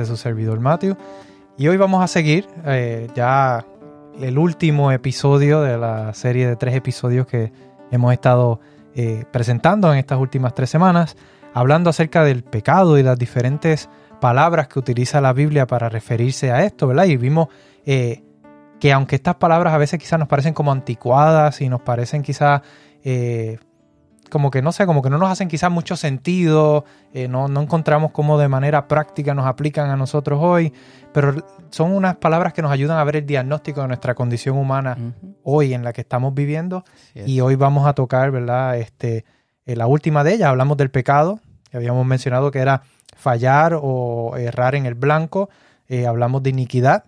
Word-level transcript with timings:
Es 0.00 0.08
su 0.08 0.16
servidor 0.16 0.60
Matthew. 0.60 0.96
Y 1.58 1.68
hoy 1.68 1.76
vamos 1.76 2.02
a 2.02 2.06
seguir 2.06 2.48
eh, 2.64 3.08
ya 3.14 3.66
el 4.18 4.38
último 4.38 4.92
episodio 4.92 5.60
de 5.60 5.76
la 5.76 6.14
serie 6.14 6.48
de 6.48 6.56
tres 6.56 6.74
episodios 6.74 7.26
que 7.26 7.52
hemos 7.90 8.12
estado 8.12 8.60
eh, 8.94 9.24
presentando 9.30 9.92
en 9.92 9.98
estas 9.98 10.18
últimas 10.18 10.54
tres 10.54 10.70
semanas, 10.70 11.16
hablando 11.52 11.90
acerca 11.90 12.24
del 12.24 12.42
pecado 12.42 12.98
y 12.98 13.02
las 13.02 13.18
diferentes 13.18 13.90
palabras 14.22 14.68
que 14.68 14.78
utiliza 14.78 15.20
la 15.20 15.34
Biblia 15.34 15.66
para 15.66 15.90
referirse 15.90 16.50
a 16.50 16.64
esto, 16.64 16.86
¿verdad? 16.86 17.04
Y 17.04 17.18
vimos 17.18 17.48
eh, 17.84 18.22
que 18.80 18.94
aunque 18.94 19.16
estas 19.16 19.34
palabras 19.34 19.74
a 19.74 19.78
veces 19.78 19.98
quizás 19.98 20.18
nos 20.18 20.28
parecen 20.28 20.54
como 20.54 20.72
anticuadas 20.72 21.60
y 21.60 21.68
nos 21.68 21.82
parecen 21.82 22.22
quizás 22.22 22.62
como 24.30 24.50
que 24.50 24.62
no 24.62 24.72
sé, 24.72 24.86
como 24.86 25.02
que 25.02 25.10
no 25.10 25.18
nos 25.18 25.30
hacen 25.30 25.48
quizás 25.48 25.70
mucho 25.70 25.96
sentido, 25.96 26.84
eh, 27.12 27.28
no, 27.28 27.48
no, 27.48 27.60
encontramos 27.60 28.12
cómo 28.12 28.38
de 28.38 28.48
manera 28.48 28.88
práctica 28.88 29.34
nos 29.34 29.46
aplican 29.46 29.90
a 29.90 29.96
nosotros 29.96 30.38
hoy, 30.42 30.72
pero 31.12 31.34
son 31.70 31.92
unas 31.92 32.16
palabras 32.16 32.52
que 32.52 32.62
nos 32.62 32.70
ayudan 32.70 32.98
a 32.98 33.04
ver 33.04 33.16
el 33.16 33.26
diagnóstico 33.26 33.82
de 33.82 33.88
nuestra 33.88 34.14
condición 34.14 34.56
humana 34.56 34.96
uh 34.98 35.02
-huh. 35.02 35.34
hoy 35.42 35.74
en 35.74 35.84
la 35.84 35.92
que 35.92 36.00
estamos 36.00 36.32
viviendo 36.34 36.84
y 37.14 37.40
hoy 37.40 37.56
vamos 37.56 37.86
a 37.86 37.92
tocar, 37.92 38.30
¿verdad? 38.30 38.78
Este, 38.78 39.24
eh, 39.66 39.76
la 39.76 39.86
última 39.86 40.24
de 40.24 40.34
ellas, 40.34 40.48
hablamos 40.48 40.76
del 40.76 40.90
pecado, 40.90 41.40
que 41.70 41.76
habíamos 41.76 42.06
mencionado 42.06 42.50
que 42.50 42.60
era 42.60 42.82
fallar 43.16 43.78
o 43.80 44.36
errar 44.36 44.74
en 44.74 44.86
el 44.86 44.94
blanco, 44.94 45.50
eh, 45.88 46.06
hablamos 46.06 46.42
de 46.42 46.50
iniquidad, 46.50 47.04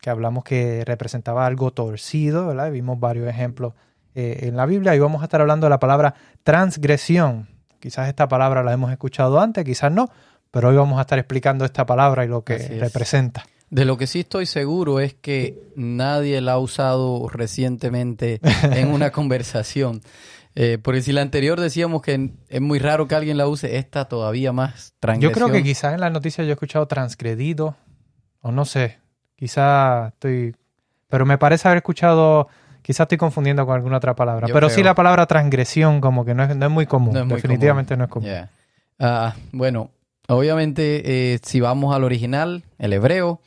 que 0.00 0.10
hablamos 0.10 0.44
que 0.44 0.84
representaba 0.84 1.46
algo 1.46 1.70
torcido, 1.72 2.46
¿verdad? 2.46 2.70
Vimos 2.70 3.00
varios 3.00 3.28
ejemplos 3.28 3.74
eh, 4.20 4.48
en 4.48 4.56
la 4.56 4.66
Biblia 4.66 4.96
y 4.96 4.98
vamos 4.98 5.22
a 5.22 5.26
estar 5.26 5.40
hablando 5.40 5.66
de 5.66 5.70
la 5.70 5.78
palabra 5.78 6.12
transgresión. 6.42 7.46
Quizás 7.78 8.08
esta 8.08 8.26
palabra 8.26 8.64
la 8.64 8.72
hemos 8.72 8.90
escuchado 8.90 9.38
antes, 9.38 9.64
quizás 9.64 9.92
no, 9.92 10.10
pero 10.50 10.70
hoy 10.70 10.76
vamos 10.76 10.98
a 10.98 11.02
estar 11.02 11.20
explicando 11.20 11.64
esta 11.64 11.86
palabra 11.86 12.24
y 12.24 12.28
lo 12.28 12.42
que 12.42 12.58
representa. 12.80 13.46
De 13.70 13.84
lo 13.84 13.96
que 13.96 14.08
sí 14.08 14.18
estoy 14.18 14.46
seguro 14.46 14.98
es 14.98 15.14
que 15.14 15.62
nadie 15.76 16.40
la 16.40 16.54
ha 16.54 16.58
usado 16.58 17.28
recientemente 17.28 18.40
en 18.72 18.88
una 18.88 19.10
conversación. 19.12 20.00
Eh, 20.56 20.78
porque 20.82 21.00
si 21.00 21.12
la 21.12 21.22
anterior 21.22 21.60
decíamos 21.60 22.02
que 22.02 22.32
es 22.48 22.60
muy 22.60 22.80
raro 22.80 23.06
que 23.06 23.14
alguien 23.14 23.36
la 23.36 23.46
use, 23.46 23.76
esta 23.76 24.06
todavía 24.06 24.52
más 24.52 24.94
transgresión. 24.98 25.32
Yo 25.32 25.46
creo 25.46 25.56
que 25.56 25.62
quizás 25.62 25.94
en 25.94 26.00
las 26.00 26.10
noticias 26.10 26.44
yo 26.44 26.50
he 26.50 26.54
escuchado 26.54 26.88
transgredido, 26.88 27.76
o 28.40 28.50
no 28.50 28.64
sé, 28.64 28.98
quizás 29.36 30.12
estoy... 30.14 30.56
Pero 31.06 31.24
me 31.24 31.38
parece 31.38 31.68
haber 31.68 31.76
escuchado 31.76 32.48
Quizás 32.88 33.04
estoy 33.04 33.18
confundiendo 33.18 33.66
con 33.66 33.74
alguna 33.74 33.98
otra 33.98 34.16
palabra. 34.16 34.48
Yo 34.48 34.54
pero 34.54 34.68
creo. 34.68 34.76
sí 34.76 34.82
la 34.82 34.94
palabra 34.94 35.26
transgresión 35.26 36.00
como 36.00 36.24
que 36.24 36.32
no 36.32 36.44
es, 36.44 36.56
no 36.56 36.64
es 36.64 36.72
muy 36.72 36.86
común. 36.86 37.12
No 37.12 37.20
es 37.20 37.26
muy 37.26 37.34
Definitivamente 37.34 37.92
común. 37.92 37.98
no 37.98 38.04
es 38.04 38.10
común. 38.10 38.30
Yeah. 38.98 39.34
Uh, 39.36 39.38
bueno, 39.52 39.90
obviamente 40.26 41.34
eh, 41.34 41.38
si 41.42 41.60
vamos 41.60 41.94
al 41.94 42.02
original, 42.02 42.64
el 42.78 42.94
hebreo, 42.94 43.42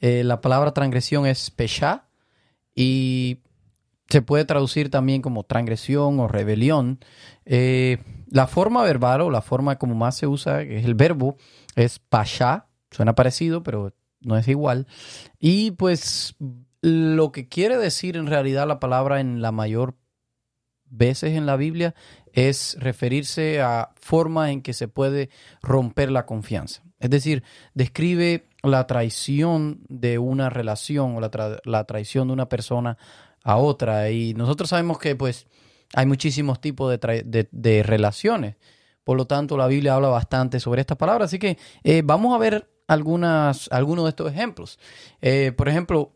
eh, 0.00 0.24
la 0.24 0.40
palabra 0.40 0.72
transgresión 0.72 1.26
es 1.26 1.50
pesha 1.50 2.04
y 2.74 3.40
se 4.08 4.22
puede 4.22 4.46
traducir 4.46 4.90
también 4.90 5.20
como 5.20 5.42
transgresión 5.42 6.18
o 6.18 6.26
rebelión. 6.26 6.98
Eh, 7.44 7.98
la 8.30 8.46
forma 8.46 8.82
verbal 8.82 9.20
o 9.20 9.30
la 9.30 9.42
forma 9.42 9.76
como 9.76 9.94
más 9.94 10.16
se 10.16 10.26
usa, 10.26 10.64
que 10.64 10.78
es 10.78 10.86
el 10.86 10.94
verbo, 10.94 11.36
es 11.74 11.98
pasha. 11.98 12.64
Suena 12.90 13.14
parecido, 13.14 13.62
pero 13.62 13.92
no 14.22 14.38
es 14.38 14.48
igual. 14.48 14.86
Y 15.38 15.72
pues 15.72 16.34
lo 16.86 17.32
que 17.32 17.48
quiere 17.48 17.78
decir 17.78 18.16
en 18.16 18.28
realidad 18.28 18.68
la 18.68 18.78
palabra 18.78 19.18
en 19.18 19.42
la 19.42 19.50
mayor 19.50 19.96
veces 20.88 21.32
en 21.32 21.44
la 21.44 21.56
Biblia 21.56 21.96
es 22.32 22.76
referirse 22.78 23.60
a 23.60 23.90
formas 23.96 24.50
en 24.50 24.62
que 24.62 24.72
se 24.72 24.86
puede 24.86 25.28
romper 25.62 26.12
la 26.12 26.26
confianza. 26.26 26.84
Es 27.00 27.10
decir, 27.10 27.42
describe 27.74 28.48
la 28.62 28.86
traición 28.86 29.80
de 29.88 30.18
una 30.18 30.48
relación 30.48 31.16
o 31.16 31.20
la, 31.20 31.28
tra 31.28 31.58
la 31.64 31.82
traición 31.84 32.28
de 32.28 32.34
una 32.34 32.48
persona 32.48 32.98
a 33.42 33.56
otra. 33.56 34.08
Y 34.12 34.34
nosotros 34.34 34.70
sabemos 34.70 35.00
que 35.00 35.16
pues 35.16 35.48
hay 35.92 36.06
muchísimos 36.06 36.60
tipos 36.60 36.96
de, 36.96 37.48
de, 37.50 37.82
relaciones. 37.82 38.54
Por 39.02 39.16
lo 39.16 39.26
tanto, 39.26 39.56
la 39.56 39.66
Biblia 39.66 39.94
habla 39.94 40.08
bastante 40.08 40.60
sobre 40.60 40.82
estas 40.82 40.98
palabras. 40.98 41.30
Así 41.30 41.40
que 41.40 41.58
eh, 41.82 42.02
vamos 42.04 42.32
a 42.32 42.38
ver 42.38 42.70
algunas, 42.86 43.68
algunos 43.72 44.04
de 44.04 44.10
estos 44.10 44.32
ejemplos. 44.32 44.78
Eh, 45.20 45.52
por 45.56 45.68
ejemplo, 45.68 46.15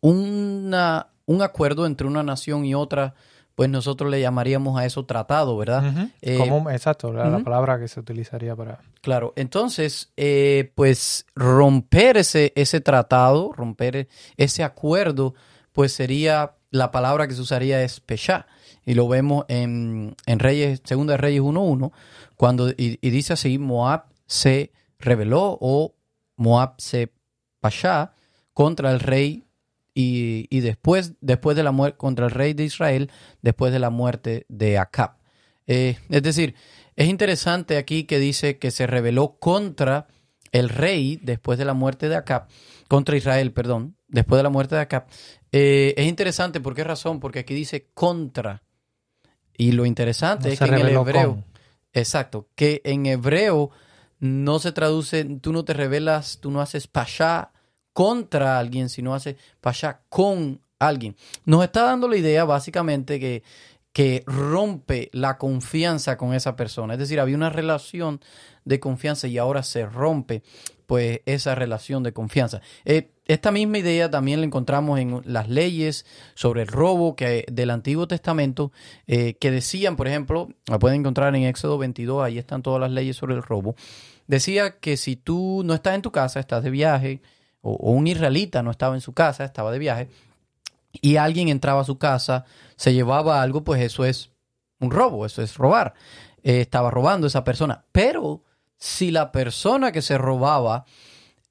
una, 0.00 1.08
un 1.26 1.42
acuerdo 1.42 1.86
entre 1.86 2.06
una 2.06 2.22
nación 2.22 2.64
y 2.64 2.74
otra, 2.74 3.14
pues 3.56 3.70
nosotros 3.70 4.10
le 4.10 4.20
llamaríamos 4.20 4.78
a 4.78 4.84
eso 4.84 5.06
tratado, 5.06 5.56
¿verdad? 5.56 5.82
Uh 5.84 5.98
-huh. 5.98 6.12
eh, 6.20 6.38
Como, 6.38 6.70
exacto, 6.70 7.12
la, 7.12 7.24
uh 7.24 7.26
-huh. 7.28 7.38
la, 7.38 7.44
palabra 7.44 7.78
que 7.78 7.88
se 7.88 7.98
utilizaría 7.98 8.54
para... 8.54 8.80
Claro, 9.00 9.32
entonces, 9.34 10.12
eh, 10.16 10.72
pues 10.74 11.26
romper 11.34 12.18
ese, 12.18 12.52
ese 12.54 12.80
tratado, 12.80 13.52
romper 13.52 14.08
ese 14.36 14.62
acuerdo, 14.62 15.34
pues 15.72 15.92
sería, 15.92 16.52
la 16.70 16.90
palabra 16.90 17.26
que 17.26 17.34
se 17.34 17.40
usaría 17.40 17.82
es 17.82 18.00
peshá. 18.00 18.46
Y 18.84 18.94
lo 18.94 19.08
vemos 19.08 19.46
en, 19.48 20.14
en 20.26 20.38
Reyes, 20.38 20.82
Segunda 20.84 21.14
de 21.14 21.16
Reyes 21.16 21.42
1.1, 21.42 21.92
cuando, 22.36 22.68
y, 22.70 22.98
y, 23.00 23.10
dice 23.10 23.32
así, 23.32 23.58
Moab 23.58 24.04
se 24.26 24.70
rebeló 24.98 25.56
o 25.60 25.94
Moab 26.36 26.74
se 26.78 27.10
pashá 27.60 28.12
contra 28.52 28.92
el 28.92 29.00
rey 29.00 29.45
y, 29.98 30.46
y, 30.50 30.60
después, 30.60 31.14
después 31.22 31.56
de 31.56 31.62
la 31.62 31.72
muerte 31.72 31.96
contra 31.96 32.26
el 32.26 32.30
rey 32.30 32.52
de 32.52 32.64
Israel, 32.64 33.10
después 33.40 33.72
de 33.72 33.78
la 33.78 33.88
muerte 33.88 34.44
de 34.50 34.76
Acab. 34.76 35.16
Eh, 35.66 35.96
es 36.10 36.22
decir, 36.22 36.54
es 36.96 37.08
interesante 37.08 37.78
aquí 37.78 38.04
que 38.04 38.18
dice 38.18 38.58
que 38.58 38.70
se 38.70 38.86
rebeló 38.86 39.38
contra 39.40 40.06
el 40.52 40.68
rey 40.68 41.18
después 41.22 41.58
de 41.58 41.64
la 41.64 41.72
muerte 41.72 42.10
de 42.10 42.16
Acab, 42.16 42.46
contra 42.88 43.16
Israel, 43.16 43.54
perdón, 43.54 43.96
después 44.06 44.38
de 44.38 44.42
la 44.42 44.50
muerte 44.50 44.74
de 44.74 44.82
Acab. 44.82 45.06
Eh, 45.50 45.94
es 45.96 46.06
interesante, 46.06 46.60
¿por 46.60 46.74
qué 46.74 46.84
razón? 46.84 47.18
Porque 47.18 47.38
aquí 47.38 47.54
dice 47.54 47.88
contra. 47.94 48.64
Y 49.56 49.72
lo 49.72 49.86
interesante 49.86 50.48
no 50.48 50.52
es 50.52 50.58
que 50.58 50.66
en 50.66 50.74
el 50.74 50.88
hebreo, 50.88 51.36
con. 51.36 51.44
exacto, 51.94 52.50
que 52.54 52.82
en 52.84 53.06
hebreo 53.06 53.70
no 54.18 54.58
se 54.58 54.72
traduce, 54.72 55.24
tú 55.24 55.54
no 55.54 55.64
te 55.64 55.72
revelas, 55.72 56.38
tú 56.42 56.50
no 56.50 56.60
haces 56.60 56.86
pasha 56.86 57.52
contra 57.96 58.58
alguien, 58.58 58.90
sino 58.90 59.14
hace 59.14 59.38
pasha 59.62 60.02
con 60.10 60.60
alguien. 60.78 61.16
Nos 61.46 61.64
está 61.64 61.84
dando 61.84 62.08
la 62.08 62.18
idea 62.18 62.44
básicamente 62.44 63.18
que, 63.18 63.42
que 63.94 64.22
rompe 64.26 65.08
la 65.14 65.38
confianza 65.38 66.18
con 66.18 66.34
esa 66.34 66.56
persona. 66.56 66.92
Es 66.92 66.98
decir, 66.98 67.18
había 67.18 67.36
una 67.36 67.48
relación 67.48 68.20
de 68.66 68.80
confianza 68.80 69.28
y 69.28 69.38
ahora 69.38 69.62
se 69.62 69.86
rompe 69.86 70.42
pues 70.84 71.22
esa 71.24 71.54
relación 71.54 72.02
de 72.02 72.12
confianza. 72.12 72.60
Eh, 72.84 73.12
esta 73.24 73.50
misma 73.50 73.78
idea 73.78 74.10
también 74.10 74.40
la 74.40 74.46
encontramos 74.46 75.00
en 75.00 75.22
las 75.24 75.48
leyes 75.48 76.04
sobre 76.34 76.60
el 76.60 76.68
robo 76.68 77.16
que, 77.16 77.46
del 77.50 77.70
Antiguo 77.70 78.06
Testamento, 78.06 78.72
eh, 79.06 79.38
que 79.40 79.50
decían, 79.50 79.96
por 79.96 80.06
ejemplo, 80.06 80.50
la 80.66 80.78
pueden 80.78 81.00
encontrar 81.00 81.34
en 81.34 81.44
Éxodo 81.44 81.78
22, 81.78 82.22
ahí 82.22 82.36
están 82.36 82.62
todas 82.62 82.78
las 82.78 82.90
leyes 82.90 83.16
sobre 83.16 83.36
el 83.36 83.42
robo. 83.42 83.74
Decía 84.26 84.80
que 84.80 84.98
si 84.98 85.16
tú 85.16 85.62
no 85.64 85.72
estás 85.72 85.94
en 85.94 86.02
tu 86.02 86.12
casa, 86.12 86.40
estás 86.40 86.62
de 86.62 86.68
viaje, 86.68 87.22
o, 87.66 87.72
o 87.72 87.90
un 87.90 88.06
israelita 88.06 88.62
no 88.62 88.70
estaba 88.70 88.94
en 88.94 89.00
su 89.00 89.12
casa, 89.12 89.44
estaba 89.44 89.72
de 89.72 89.78
viaje, 89.78 90.08
y 90.92 91.16
alguien 91.16 91.48
entraba 91.48 91.80
a 91.80 91.84
su 91.84 91.98
casa, 91.98 92.44
se 92.76 92.94
llevaba 92.94 93.42
algo, 93.42 93.64
pues 93.64 93.82
eso 93.82 94.04
es 94.04 94.30
un 94.80 94.90
robo, 94.90 95.26
eso 95.26 95.42
es 95.42 95.56
robar. 95.56 95.94
Eh, 96.42 96.60
estaba 96.60 96.90
robando 96.90 97.26
esa 97.26 97.44
persona. 97.44 97.84
Pero 97.92 98.42
si 98.76 99.10
la 99.10 99.32
persona 99.32 99.92
que 99.92 100.02
se 100.02 100.18
robaba 100.18 100.84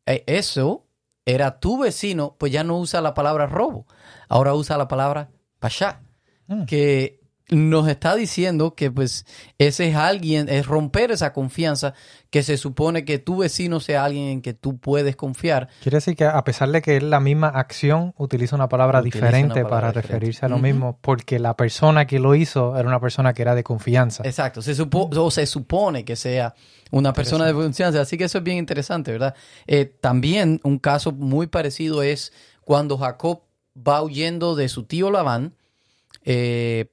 eh, 0.05 0.23
eso 0.27 0.85
era 1.25 1.59
tu 1.59 1.79
vecino, 1.79 2.35
pues 2.37 2.51
ya 2.51 2.63
no 2.63 2.77
usa 2.77 3.01
la 3.01 3.13
palabra 3.13 3.47
robo. 3.47 3.85
Ahora 4.29 4.53
usa 4.53 4.77
la 4.77 4.87
palabra 4.87 5.29
pasha, 5.59 6.01
mm. 6.47 6.65
que 6.65 7.19
nos 7.49 7.87
está 7.87 8.15
diciendo 8.15 8.73
que 8.73 8.89
pues 8.89 9.25
ese 9.59 9.89
es 9.89 9.95
alguien, 9.95 10.49
es 10.49 10.65
romper 10.65 11.11
esa 11.11 11.31
confianza 11.31 11.93
que 12.31 12.41
se 12.41 12.57
supone 12.57 13.05
que 13.05 13.19
tu 13.19 13.37
vecino 13.37 13.79
sea 13.79 14.03
alguien 14.03 14.25
en 14.29 14.41
que 14.41 14.53
tú 14.55 14.77
puedes 14.79 15.15
confiar. 15.15 15.69
Quiere 15.83 15.97
decir 15.97 16.15
que 16.15 16.25
a 16.25 16.43
pesar 16.43 16.69
de 16.71 16.81
que 16.81 16.97
es 16.97 17.03
la 17.03 17.19
misma 17.19 17.49
acción, 17.49 18.13
utiliza 18.17 18.55
una 18.55 18.67
palabra 18.67 18.99
Utiliza 18.99 19.17
diferente 19.19 19.45
una 19.59 19.69
palabra 19.69 19.69
para 19.79 19.87
diferente. 20.01 20.13
referirse 20.13 20.45
a 20.45 20.49
lo 20.49 20.57
mismo, 20.57 20.97
porque 21.01 21.37
la 21.37 21.55
persona 21.55 22.07
que 22.07 22.17
lo 22.19 22.33
hizo 22.33 22.75
era 22.77 22.87
una 22.87 22.99
persona 22.99 23.33
que 23.33 23.43
era 23.43 23.53
de 23.53 23.63
confianza. 23.63 24.23
Exacto, 24.25 24.63
se, 24.63 24.73
supo- 24.75 25.09
o 25.15 25.29
se 25.29 25.45
supone 25.45 26.03
que 26.03 26.15
sea 26.15 26.55
una 26.91 27.13
persona 27.13 27.45
de 27.45 27.53
confianza, 27.53 28.01
así 28.01 28.17
que 28.17 28.23
eso 28.23 28.39
es 28.39 28.43
bien 28.43 28.57
interesante, 28.57 29.11
¿verdad? 29.11 29.35
Eh, 29.67 29.85
también 30.01 30.59
un 30.63 30.79
caso 30.79 31.11
muy 31.11 31.45
parecido 31.47 32.01
es 32.01 32.33
cuando 32.63 32.97
Jacob 32.97 33.41
va 33.77 34.01
huyendo 34.01 34.55
de 34.55 34.67
su 34.67 34.83
tío 34.85 35.11
Labán 35.11 35.53
eh, 36.23 36.87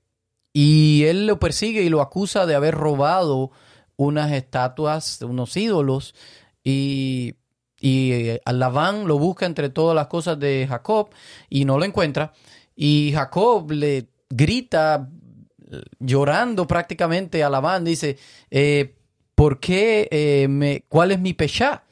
y 0.52 1.04
él 1.04 1.26
lo 1.26 1.38
persigue 1.38 1.82
y 1.82 1.88
lo 1.88 2.00
acusa 2.00 2.46
de 2.46 2.54
haber 2.54 2.74
robado 2.74 3.50
unas 3.96 4.32
estatuas, 4.32 5.22
unos 5.22 5.56
ídolos 5.56 6.14
y, 6.62 7.34
y 7.80 8.12
eh, 8.12 8.42
lo 8.46 9.18
busca 9.18 9.46
entre 9.46 9.68
todas 9.70 9.94
las 9.94 10.08
cosas 10.08 10.38
de 10.38 10.66
Jacob 10.68 11.10
y 11.48 11.64
no 11.64 11.78
lo 11.78 11.84
encuentra 11.84 12.32
y 12.74 13.12
Jacob 13.14 13.70
le 13.70 14.08
grita 14.28 15.08
llorando 15.98 16.66
prácticamente 16.66 17.42
a 17.42 17.50
Labán, 17.50 17.84
dice, 17.84 18.18
eh, 18.50 18.94
¿por 19.34 19.60
qué 19.60 20.08
eh, 20.10 20.48
me, 20.48 20.84
cuál 20.88 21.12
es 21.12 21.20
mi 21.20 21.32
pechá? 21.34 21.84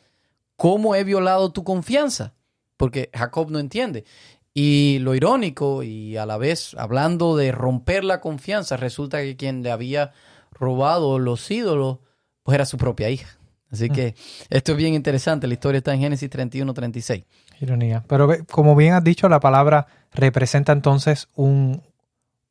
¿Cómo 0.56 0.94
he 0.94 1.04
violado 1.04 1.52
tu 1.52 1.64
confianza? 1.64 2.34
Porque 2.76 3.10
Jacob 3.14 3.50
no 3.50 3.58
entiende. 3.58 4.04
Y 4.52 4.98
lo 5.00 5.14
irónico 5.14 5.82
y 5.82 6.16
a 6.16 6.26
la 6.26 6.36
vez 6.36 6.74
hablando 6.76 7.36
de 7.36 7.52
romper 7.52 8.04
la 8.04 8.20
confianza, 8.20 8.76
resulta 8.76 9.20
que 9.22 9.36
quien 9.36 9.62
le 9.62 9.70
había 9.70 10.12
robado 10.52 11.18
los 11.18 11.50
ídolos, 11.50 11.98
pues 12.42 12.56
era 12.56 12.64
su 12.64 12.76
propia 12.76 13.10
hija. 13.10 13.38
Así 13.70 13.88
que 13.88 14.16
esto 14.48 14.72
es 14.72 14.78
bien 14.78 14.94
interesante. 14.94 15.46
La 15.46 15.54
historia 15.54 15.78
está 15.78 15.94
en 15.94 16.00
Génesis 16.00 16.28
31, 16.28 16.74
36. 16.74 17.24
Ironía. 17.60 18.02
Pero 18.08 18.28
como 18.50 18.74
bien 18.74 18.94
has 18.94 19.04
dicho, 19.04 19.28
la 19.28 19.38
palabra 19.38 19.86
representa 20.12 20.72
entonces 20.72 21.28
un, 21.36 21.80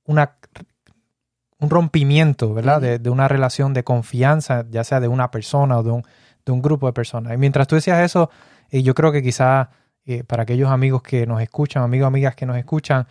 una, 0.05 0.37
un 1.59 1.69
rompimiento, 1.69 2.53
¿verdad? 2.53 2.79
De, 2.79 2.99
de 2.99 3.09
una 3.09 3.27
relación 3.27 3.73
de 3.73 3.83
confianza, 3.83 4.65
ya 4.69 4.85
sea 4.85 5.01
de 5.01 5.09
una 5.09 5.29
persona 5.29 5.79
o 5.79 5.83
de 5.83 5.91
un, 5.91 6.03
de 6.45 6.51
un 6.53 6.61
grupo 6.61 6.87
de 6.87 6.93
personas. 6.93 7.33
Y 7.33 7.37
mientras 7.37 7.67
tú 7.67 7.75
decías 7.75 7.99
eso, 7.99 8.29
yo 8.71 8.95
creo 8.95 9.11
que 9.11 9.21
quizás 9.21 9.67
eh, 10.11 10.23
para 10.23 10.41
aquellos 10.41 10.71
amigos 10.71 11.03
que 11.03 11.27
nos 11.27 11.39
escuchan, 11.39 11.83
amigos, 11.83 12.07
amigas 12.07 12.33
que 12.33 12.47
nos 12.47 12.57
escuchan, 12.57 13.05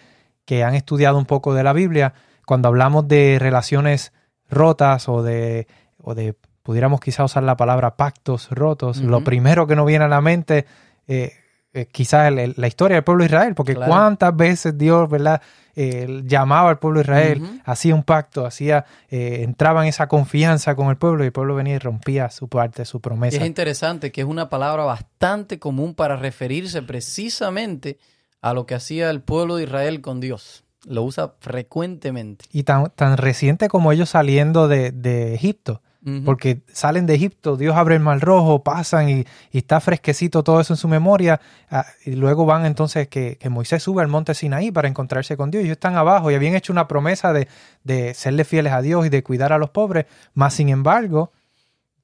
que 0.45 0.65
han 0.65 0.75
estudiado 0.75 1.17
un 1.17 1.27
poco 1.27 1.55
de 1.55 1.63
la 1.63 1.73
Biblia, 1.73 2.13
cuando 2.45 2.67
hablamos 2.67 3.07
de 3.07 3.39
relaciones 3.39 4.13
rotas 4.51 5.09
o 5.09 5.23
de, 5.23 5.69
o 6.03 6.17
de 6.17 6.35
pudiéramos 6.65 6.99
quizás 6.99 7.27
usar 7.27 7.45
la 7.45 7.57
palabra 7.57 7.95
pactos 7.95 8.51
rotos, 8.51 8.99
lo 9.01 9.23
primero 9.23 9.69
que 9.69 9.77
nos 9.77 9.87
viene 9.87 10.07
a 10.07 10.09
la 10.09 10.21
mente 10.21 10.67
eh, 11.07 11.35
eh, 11.81 11.87
quizás 11.91 12.29
el- 12.29 12.39
el- 12.39 12.55
la 12.57 12.67
historia 12.67 12.97
del 12.97 13.05
pueblo 13.05 13.23
de 13.23 13.27
Israel, 13.27 13.55
porque 13.55 13.75
Claro. 13.75 13.91
cuántas 13.93 14.35
veces 14.37 14.77
Dios, 14.79 15.09
¿verdad? 15.09 15.41
Eh, 15.81 16.23
llamaba 16.25 16.71
al 16.71 16.79
pueblo 16.81 16.99
de 16.99 17.05
Israel, 17.05 17.61
hacía 17.65 17.95
un 17.95 18.03
pacto, 18.03 18.45
hacía, 18.45 18.85
eh, 19.11 19.43
entraba 19.45 19.83
en 19.83 19.89
esa 19.89 20.09
confianza 20.09 20.75
con 20.75 20.89
el 20.89 20.97
pueblo 20.97 21.23
y 21.23 21.27
el 21.29 21.33
pueblo 21.33 21.55
venía 21.55 21.77
y 21.77 21.79
rompía 21.79 22.31
su 22.31 22.49
parte, 22.49 22.85
su 22.85 22.97
Y 22.97 23.01
promesa. 23.01 23.37
es 23.37 23.47
interesante 23.47 24.11
que 24.11 24.23
es 24.23 24.27
una 24.27 24.49
palabra 24.49 24.83
bastante 24.85 25.61
común 25.61 25.95
para 25.95 26.17
referirse 26.17 26.83
precisamente 26.83 27.99
a 28.41 28.55
lo 28.55 28.67
que 28.67 28.75
hacía 28.75 29.11
el 29.11 29.21
pueblo 29.21 29.57
de 29.57 29.65
Israel 29.65 30.01
con 30.01 30.21
Dios. 30.21 30.65
Lo 30.85 31.03
usa 31.03 31.35
frecuentemente. 31.41 32.45
Y 32.53 32.63
tan, 32.63 32.91
tan 32.91 33.17
reciente 33.17 33.69
como 33.69 33.93
ellos 33.93 34.11
saliendo 34.11 34.69
de, 34.69 34.91
de 34.93 35.35
Egipto, 35.35 35.83
Porque 36.25 36.61
salen 36.73 37.05
de 37.07 37.15
Egipto, 37.17 37.57
Dios 37.57 37.77
abre 37.77 37.95
el 37.97 38.01
mar 38.01 38.21
rojo, 38.21 38.63
pasan 38.63 39.11
y, 39.11 39.25
y 39.51 39.59
está 39.59 39.79
fresquecito 39.81 40.43
todo 40.43 40.61
eso 40.61 40.73
en 40.73 40.77
su 40.79 40.89
memoria, 40.89 41.41
ah, 41.71 41.85
y 42.07 42.13
luego 42.13 42.47
van 42.47 42.65
entonces 42.65 43.09
que, 43.09 43.37
que 43.37 43.49
Moisés 43.51 43.83
sube 43.83 44.01
al 44.01 44.09
monte 44.09 44.33
Sinaí 44.33 44.71
para 44.71 44.89
encontrarse 44.89 45.37
con 45.37 45.51
Dios, 45.51 45.63
y 45.63 45.67
ellos 45.67 45.77
están 45.77 45.97
abajo 45.97 46.31
y 46.31 46.35
habían 46.35 46.55
hecho 46.55 46.73
una 46.73 46.89
promesa 46.89 47.33
de, 47.35 47.49
de 47.85 48.15
serle 48.15 48.45
fieles 48.45 48.73
a 48.73 48.81
Dios 48.81 49.05
y 49.05 49.09
de 49.11 49.23
cuidar 49.23 49.53
a 49.53 49.59
los 49.59 49.71
pobres, 49.71 50.07
más 50.35 50.55
sin 50.55 50.69
embargo, 50.71 51.33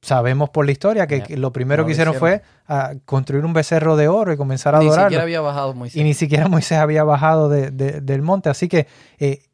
sabemos 0.03 0.51
por 0.51 0.67
la 0.67 0.73
historia 0.73 1.07
que, 1.07 1.37
lo 1.39 1.53
primero 1.53 1.83
no 1.83 1.87
que 1.87 1.93
hicieron 1.93 2.15
fue 2.15 2.43
ah, 2.69 2.93
construir 3.07 3.45
un 3.45 3.55
becerro 3.55 3.97
de 3.97 4.09
oro 4.09 4.33
y 4.33 4.37
comenzar 4.37 4.75
a 4.75 4.81
Ni 4.81 4.87
adorarlo. 4.87 5.09
siquiera 5.09 5.23
había 5.23 5.41
bajado 5.41 5.73
Moisés. 5.73 5.97
y 5.99 6.05
ni 6.05 6.13
siquiera 6.15 6.49
Moisés 6.49 6.79
había 6.79 7.05
bajado 7.05 7.49
de- 7.49 7.71
de- 7.71 8.01
del 8.03 8.21
monte. 8.21 8.51
Así 8.51 8.69
que 8.69 8.87
eh, 9.19 9.45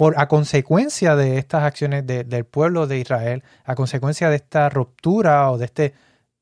por, 0.00 0.18
a 0.18 0.28
consecuencia 0.28 1.14
de 1.14 1.36
estas 1.36 1.62
acciones 1.62 2.06
de- 2.06 2.24
del 2.24 2.46
pueblo 2.46 2.86
de 2.86 2.98
Israel, 3.00 3.44
a 3.66 3.74
consecuencia 3.74 4.30
de 4.30 4.36
esta 4.36 4.70
ruptura 4.70 5.50
o 5.50 5.58
de 5.58 5.66
este 5.66 5.92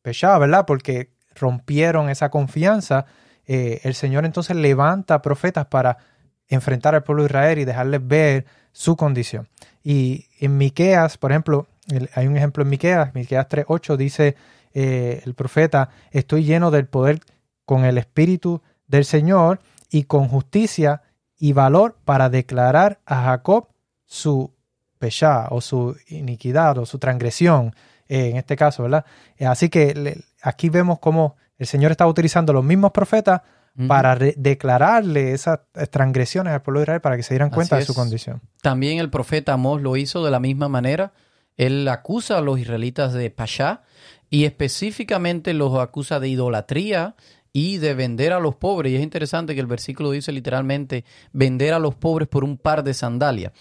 pechado, 0.00 0.38
¿verdad? 0.38 0.64
Porque 0.64 1.10
rompieron 1.34 2.08
esa 2.08 2.28
confianza, 2.31 3.06
eh, 3.49 3.81
el 3.82 3.94
Señor 3.96 4.25
entonces 4.25 4.55
levanta 4.55 5.20
profetas 5.22 5.66
para 5.66 5.99
enfrentar 6.46 6.94
al 6.94 7.02
pueblo 7.02 7.25
de 7.25 7.31
Israel 7.31 7.58
y 7.58 7.64
dejarles 7.64 8.06
ver 8.06 8.46
su 8.70 8.94
condición. 8.96 9.49
Y 9.82 10.26
en 10.38 10.56
Miqueas, 10.56 11.19
por 11.19 11.32
ejemplo, 11.32 11.66
hay 12.14 12.28
un 12.28 12.37
ejemplo 12.37 12.62
en 12.62 12.69
Miqueas, 12.69 13.12
Miqueas 13.12 13.49
3.8 13.49 13.96
dice 13.96 14.37
eh, 14.72 15.20
el 15.26 15.34
profeta, 15.34 15.88
estoy 16.12 16.44
lleno 16.44 16.70
del 16.70 16.87
poder 16.87 17.19
con 17.64 17.84
el 17.84 17.99
espíritu 17.99 18.62
del 18.87 19.04
Señor 19.04 19.58
y 19.90 20.04
con 20.04 20.28
justicia 20.28 21.02
y 21.38 21.52
valor 21.52 21.96
para 22.05 22.29
declarar 22.29 23.00
a 23.06 23.23
Jacob 23.25 23.69
su 24.05 24.52
pechá 24.99 25.46
o 25.50 25.61
su 25.61 25.96
iniquidad 26.08 26.79
o 26.79 26.87
su 26.87 26.99
transgresión, 26.99 27.75
eh, 28.08 28.31
en 28.31 28.37
este 28.37 28.56
caso, 28.56 28.82
¿verdad? 28.85 29.05
Eh, 29.37 29.46
así 29.46 29.69
que 29.69 29.94
le- 29.94 30.19
aquí 30.43 30.69
vemos 30.70 30.99
cómo 30.99 31.37
el 31.58 31.67
Señor 31.67 31.90
está 31.93 32.06
utilizando 32.06 32.52
los 32.52 32.64
mismos 32.64 32.93
profetas 32.93 33.43
para 33.87 34.17
declararle 34.17 35.32
esas 35.32 35.61
transgresiones 35.93 36.52
al 36.52 36.62
pueblo 36.62 36.81
de 36.81 36.85
Israel 36.85 37.00
para 37.00 37.17
que 37.17 37.23
se 37.23 37.35
dieran 37.35 37.46
Así 37.49 37.55
cuenta 37.55 37.76
de 37.76 37.85
su 37.85 37.93
es. 37.93 37.96
condición. 37.99 38.40
También 38.61 38.99
el 38.99 39.08
profeta 39.08 39.52
Amós 39.52 39.81
lo 39.81 39.96
hizo 39.96 40.25
de 40.25 40.32
la 40.32 40.40
misma 40.40 40.69
manera. 40.69 41.12
Él 41.56 41.87
acusa 41.87 42.38
a 42.38 42.40
los 42.40 42.58
israelitas 42.58 43.12
de 43.12 43.31
Pashá 43.31 43.82
y 44.31 44.46
específicamente 44.46 45.55
los 45.55 45.79
acusa 45.79 46.19
de 46.19 46.29
idolatría 46.29 47.14
y 47.52 47.78
de 47.78 47.94
vender 47.94 48.32
a 48.32 48.40
los 48.40 48.56
pobres. 48.56 48.92
Y 48.92 48.96
es 48.96 49.02
interesante 49.02 49.54
que 49.54 49.60
el 49.60 49.66
versículo 49.66 50.10
dice 50.10 50.32
literalmente 50.32 51.04
vender 51.32 51.74
a 51.74 51.78
los 51.78 51.94
pobres 51.94 52.28
por 52.28 52.44
un 52.44 52.56
par 52.56 52.84
de 52.84 52.94
sandalias. 52.94 53.52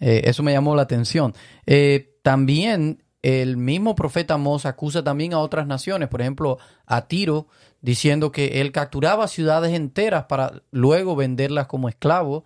Eh, 0.00 0.22
eso 0.24 0.42
me 0.42 0.52
llamó 0.52 0.74
la 0.74 0.82
atención. 0.82 1.34
Eh, 1.66 2.16
también 2.22 3.02
el 3.22 3.56
mismo 3.56 3.94
profeta 3.94 4.34
Amós 4.34 4.66
acusa 4.66 5.04
también 5.04 5.32
a 5.32 5.38
otras 5.38 5.66
naciones, 5.66 6.08
por 6.08 6.20
ejemplo 6.20 6.58
a 6.86 7.06
Tiro, 7.06 7.46
diciendo 7.80 8.32
que 8.32 8.60
él 8.60 8.72
capturaba 8.72 9.28
ciudades 9.28 9.72
enteras 9.74 10.24
para 10.24 10.62
luego 10.70 11.14
venderlas 11.14 11.68
como 11.68 11.88
esclavos. 11.88 12.42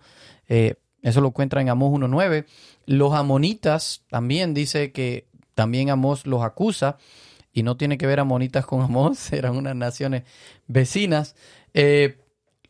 Eh, 0.47 0.75
eso 1.01 1.21
lo 1.21 1.29
encuentra 1.29 1.61
en 1.61 1.69
Amós 1.69 1.91
1.9. 1.91 2.45
Los 2.85 3.13
amonitas 3.13 4.03
también 4.09 4.53
dice 4.53 4.91
que 4.91 5.27
también 5.55 5.89
Amós 5.89 6.27
los 6.27 6.43
acusa 6.43 6.97
y 7.57 7.63
no 7.63 7.75
tiene 7.75 7.97
que 7.97 8.05
ver 8.05 8.19
amonitas 8.19 8.67
con 8.67 8.83
Amós, 8.83 9.33
eran 9.33 9.57
unas 9.57 9.75
naciones 9.75 10.25
vecinas, 10.67 11.35
eh, 11.73 12.19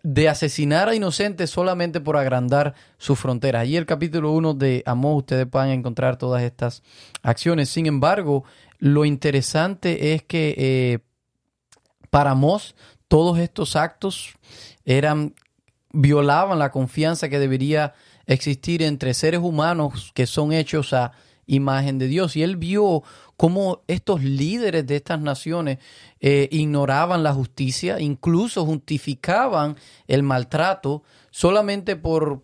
de 0.01 0.29
asesinar 0.29 0.87
a 0.87 0.95
inocentes 0.95 1.49
solamente 1.49 1.99
por 1.99 2.15
agrandar 2.15 2.73
sus 2.97 3.19
fronteras. 3.19 3.63
Allí 3.63 3.75
el 3.75 3.85
capítulo 3.85 4.31
1 4.31 4.53
de 4.53 4.83
Amós 4.85 5.17
ustedes 5.17 5.47
a 5.53 5.73
encontrar 5.73 6.17
todas 6.17 6.41
estas 6.41 6.83
acciones. 7.21 7.67
Sin 7.67 7.85
embargo, 7.85 8.45
lo 8.79 9.03
interesante 9.03 10.13
es 10.13 10.23
que 10.23 10.55
eh, 10.57 10.99
para 12.09 12.31
Amós 12.31 12.73
todos 13.09 13.39
estos 13.39 13.75
actos 13.75 14.35
eran 14.85 15.33
violaban 15.91 16.59
la 16.59 16.71
confianza 16.71 17.27
que 17.27 17.39
debería 17.39 17.93
existir 18.25 18.81
entre 18.83 19.13
seres 19.13 19.41
humanos 19.41 20.13
que 20.13 20.27
son 20.27 20.53
hechos 20.53 20.93
a 20.93 21.11
imagen 21.47 21.97
de 21.97 22.07
Dios. 22.07 22.37
Y 22.37 22.43
él 22.43 22.55
vio 22.55 23.03
cómo 23.37 23.83
estos 23.87 24.23
líderes 24.23 24.85
de 24.87 24.95
estas 24.95 25.21
naciones 25.21 25.77
eh, 26.19 26.49
ignoraban 26.51 27.23
la 27.23 27.33
justicia, 27.33 27.99
incluso 27.99 28.65
justificaban 28.65 29.77
el 30.07 30.23
maltrato 30.23 31.03
solamente 31.29 31.95
por 31.95 32.41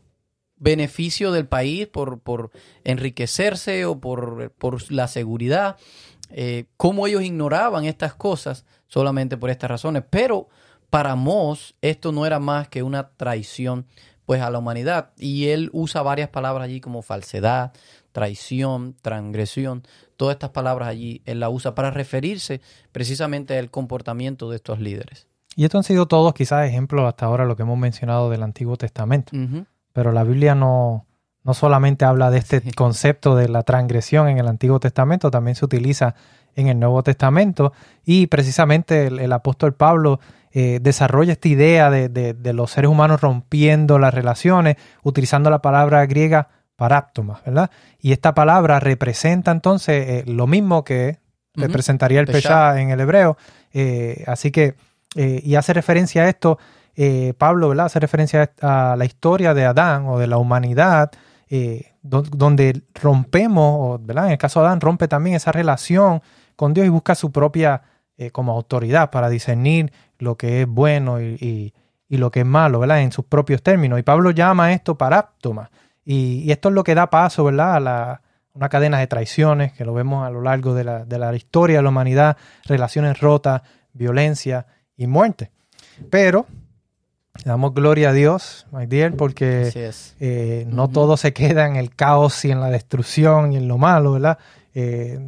beneficio 0.55 1.31
del 1.31 1.47
país, 1.47 1.87
por, 1.87 2.51
enriquecerse 2.83 3.85
o 3.85 3.99
por, 3.99 4.51
por 4.51 4.91
la 4.91 5.07
seguridad. 5.07 5.77
Eh, 6.29 6.65
cómo 6.77 7.05
ellos 7.07 7.23
ignoraban 7.23 7.85
estas 7.85 8.13
cosas 8.13 8.65
solamente 8.87 9.35
por 9.35 9.49
estas 9.49 9.71
razones. 9.71 10.03
Pero 10.09 10.47
para 10.93 11.15
Mos 11.15 11.73
esto 11.81 12.11
no 12.11 12.23
era 12.27 12.37
más 12.37 12.67
que 12.67 12.83
una 12.83 13.09
traición 13.17 13.87
pues 14.27 14.43
a 14.43 14.51
la 14.51 14.59
humanidad. 14.59 15.09
Y 15.17 15.47
él 15.47 15.71
usa 15.73 16.03
varias 16.03 16.29
palabras 16.29 16.65
allí 16.65 16.81
como 16.81 17.01
falsedad, 17.01 17.73
traición, 18.11 18.95
transgresión, 19.01 19.81
todas 20.17 20.35
estas 20.35 20.51
palabras 20.51 20.87
allí 20.89 21.23
él 21.25 21.39
la 21.39 21.49
usa 21.49 21.73
para 21.73 21.89
referirse 21.89 22.61
precisamente 22.91 23.57
al 23.57 23.71
comportamiento 23.71 24.51
de 24.51 24.57
estos 24.57 24.79
líderes. 24.79 25.27
Y 25.55 25.63
estos 25.63 25.79
han 25.79 25.83
sido 25.83 26.07
todos 26.07 26.31
quizás 26.35 26.67
ejemplos 26.67 27.07
hasta 27.07 27.25
ahora 27.25 27.45
lo 27.45 27.55
que 27.55 27.63
hemos 27.63 27.79
mencionado 27.79 28.29
del 28.29 28.43
Antiguo 28.43 28.77
Testamento. 28.77 29.31
Pero 29.93 30.11
la 30.11 30.23
Biblia 30.23 30.53
no, 30.53 31.07
no 31.43 31.55
solamente 31.55 32.05
habla 32.05 32.29
de 32.29 32.37
este 32.37 32.61
concepto 32.73 33.35
de 33.35 33.49
la 33.49 33.63
transgresión 33.63 34.27
en 34.27 34.37
el 34.37 34.47
Antiguo 34.47 34.79
Testamento, 34.79 35.31
también 35.31 35.55
se 35.55 35.65
utiliza 35.65 36.13
en 36.55 36.67
el 36.67 36.79
Nuevo 36.79 37.03
Testamento. 37.03 37.73
Y 38.05 38.27
precisamente 38.27 39.07
el, 39.07 39.31
apóstol 39.33 39.73
Pablo 39.73 40.19
eh, 40.55 40.77
desarrolla 40.79 41.31
esta 41.31 41.47
idea 41.47 41.89
de, 41.89 42.53
los 42.53 42.69
seres 42.69 42.91
humanos 42.91 43.21
rompiendo 43.21 43.97
las 43.97 44.13
relaciones 44.13 44.75
utilizando 45.01 45.49
la 45.49 45.63
palabra 45.63 46.05
griega 46.05 46.47
paráptoma, 46.75 47.41
¿verdad? 47.43 47.71
Y 47.99 48.11
esta 48.11 48.35
palabra 48.35 48.79
representa 48.79 49.49
entonces 49.49 50.07
eh, 50.07 50.23
lo 50.27 50.45
mismo 50.45 50.83
que 50.83 51.17
representaría 51.55 52.19
el 52.19 52.27
pesha 52.27 52.79
en 52.79 52.91
el 52.91 52.99
hebreo, 52.99 53.35
eh, 53.73 54.23
así 54.27 54.51
que, 54.51 54.75
y 55.15 55.55
hace 55.55 55.73
referencia 55.73 56.23
a 56.23 56.29
esto, 56.29 56.59
Pablo, 57.39 57.69
¿verdad? 57.69 57.87
Hace 57.87 57.99
referencia 57.99 58.51
a 58.61 58.95
la 58.95 59.05
historia 59.05 59.55
de 59.55 59.65
Adán 59.65 60.05
o 60.07 60.19
de 60.19 60.27
la 60.27 60.37
humanidad, 60.37 61.11
donde 62.01 62.81
rompemos, 62.95 64.03
¿verdad? 64.05 64.25
En 64.25 64.31
el 64.33 64.37
caso 64.39 64.59
de 64.59 64.67
Adán 64.67 64.81
rompe 64.81 65.07
también 65.07 65.35
esa 65.35 65.51
relación 65.51 66.21
con 66.55 66.73
Dios 66.73 66.87
y 66.87 66.89
busca 66.89 67.13
su 67.13 67.31
propia 67.31 67.81
eh, 68.15 68.29
como 68.29 68.51
autoridad 68.51 69.09
para 69.09 69.27
discernir 69.27 69.91
lo 70.23 70.35
que 70.35 70.61
es 70.61 70.67
bueno 70.67 71.21
y, 71.21 71.73
lo 72.09 72.29
que 72.29 72.41
es 72.41 72.45
malo, 72.45 72.79
¿verdad? 72.79 73.01
En 73.01 73.11
sus 73.11 73.25
propios 73.25 73.63
términos. 73.63 73.97
Y 73.97 74.03
Pablo 74.03 74.29
llama 74.29 74.71
esto 74.71 74.95
paráptoma. 74.95 75.71
Y, 76.05 76.43
y 76.45 76.51
esto 76.51 76.69
es 76.69 76.75
lo 76.75 76.83
que 76.83 76.93
da 76.93 77.09
paso, 77.09 77.43
¿verdad? 77.43 77.75
A 77.75 77.79
la, 77.79 78.21
una 78.53 78.69
cadena 78.69 78.99
de 78.99 79.07
traiciones 79.07 79.73
que 79.73 79.83
lo 79.83 79.93
vemos 79.93 80.25
a 80.25 80.29
lo 80.29 80.41
largo 80.41 80.73
de 80.75 80.83
la, 80.83 81.05
de 81.05 81.17
la 81.17 81.35
historia 81.35 81.77
de 81.77 81.83
la 81.83 81.89
humanidad, 81.89 82.37
relaciones 82.65 83.19
rotas, 83.19 83.63
violencia 83.93 84.67
y 84.95 85.07
muerte. 85.07 85.51
Pero 86.09 86.45
damos 87.45 87.73
gloria 87.73 88.09
a 88.09 88.13
Dios, 88.13 88.67
my 88.71 88.85
dear, 88.85 89.13
porque 89.15 89.71
eh, 90.19 90.65
no 90.67 90.87
todo 90.89 91.17
se 91.17 91.33
queda 91.33 91.65
en 91.65 91.75
el 91.75 91.95
caos 91.95 92.45
y 92.45 92.51
en 92.51 92.59
la 92.59 92.69
destrucción 92.69 93.53
y 93.53 93.57
en 93.57 93.67
lo 93.67 93.77
malo, 93.77 94.13
¿verdad? 94.13 94.37
Eh, 94.75 95.19